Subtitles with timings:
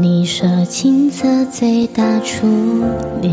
[0.00, 2.46] 你说青涩最大初
[3.20, 3.32] 恋，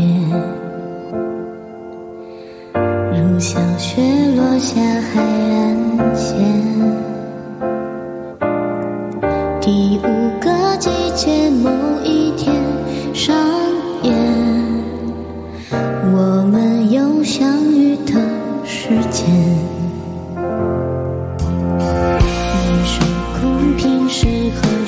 [2.74, 4.02] 如小雪
[4.36, 6.36] 落下海岸线。
[9.60, 11.70] 第五个季节某
[12.04, 12.54] 一天
[13.14, 13.34] 上
[14.02, 14.12] 演，
[16.12, 18.12] 我们有相遇的
[18.64, 19.30] 时间。
[22.48, 23.06] 你说
[23.40, 24.79] 空瓶适合。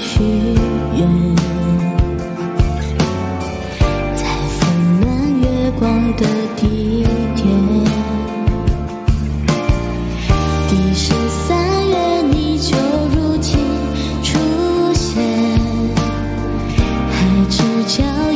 [17.85, 18.32] 角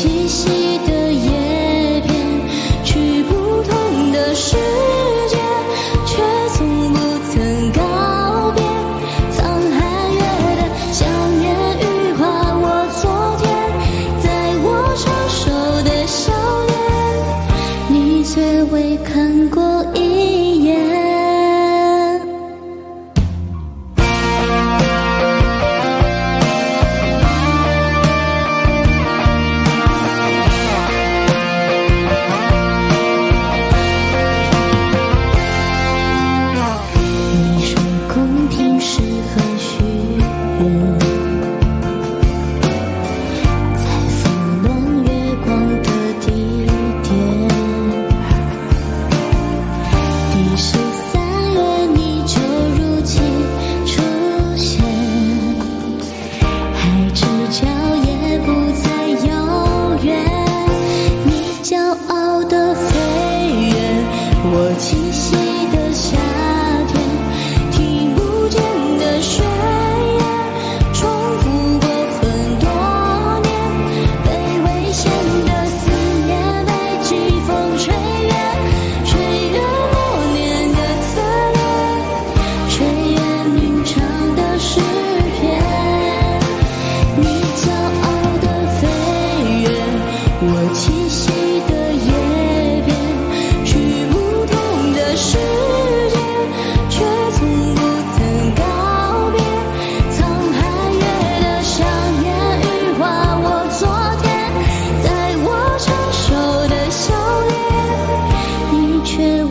[0.00, 0.48] 栖息
[0.86, 2.10] 的叶片
[2.82, 4.56] 去不同的世
[5.28, 5.36] 界
[6.06, 6.22] 却
[6.54, 6.98] 从不
[7.30, 8.62] 曾告别。
[9.36, 9.78] 沧海
[10.08, 10.20] 月
[10.56, 11.06] 的想
[11.38, 11.44] 念
[11.80, 11.84] 羽
[12.14, 12.24] 化
[12.62, 12.64] 我
[13.02, 13.04] 昨
[13.42, 13.44] 天
[14.22, 14.24] 在
[14.62, 15.40] 我成熟
[15.84, 16.32] 的笑
[16.64, 16.72] 脸
[17.90, 20.19] 你却未看过一
[64.80, 65.36] 栖息
[65.72, 66.16] 的夏
[66.88, 66.98] 天，
[67.70, 68.62] 听不见
[68.98, 70.24] 的宣言，
[70.94, 71.06] 重
[71.38, 71.86] 复过
[72.16, 72.22] 很
[72.58, 72.66] 多
[73.42, 73.52] 年，
[74.24, 74.28] 被
[74.64, 75.12] 危险
[75.44, 75.80] 的思
[76.24, 76.30] 念
[76.64, 76.70] 被
[77.02, 77.08] 季
[77.46, 77.48] 风
[77.78, 78.32] 吹远，
[79.04, 79.12] 吹
[79.52, 79.60] 远
[79.92, 79.94] 默
[80.32, 80.38] 念
[80.72, 81.20] 的侧
[81.52, 81.60] 脸，
[82.70, 82.72] 吹
[83.12, 83.20] 远
[83.50, 83.92] 鸣唱
[84.34, 84.80] 的诗
[85.40, 85.44] 篇，
[87.18, 87.22] 你
[87.60, 87.62] 骄
[88.00, 88.04] 傲
[88.40, 88.44] 的
[88.80, 88.82] 飞
[89.60, 89.68] 远，
[90.40, 91.29] 我栖息。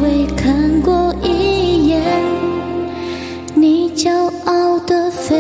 [0.02, 2.02] 未看过一眼，
[3.54, 4.10] 你骄
[4.46, 5.36] 傲的飞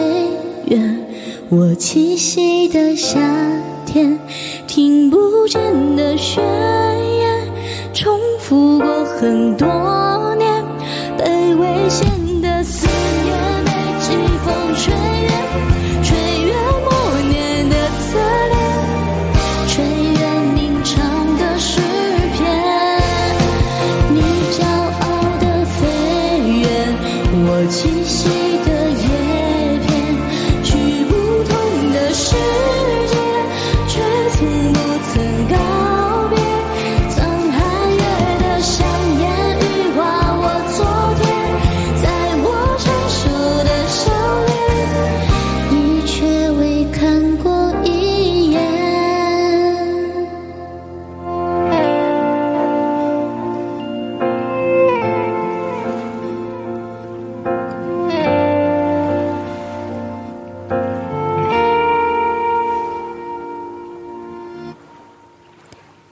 [0.65, 0.99] 远，
[1.47, 3.19] 我栖息的夏
[3.85, 4.19] 天，
[4.67, 5.61] 听不见
[5.95, 7.47] 的宣言，
[7.93, 10.63] 重复过很多年，
[11.17, 12.18] 被危险。